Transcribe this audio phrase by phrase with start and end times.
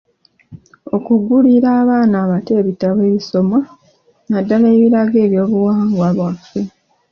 [0.95, 3.59] Okugulira abaana abato ebitabo ebisomwa,
[4.29, 6.61] naddala ebiraga eby'obuwangwa bwaffe.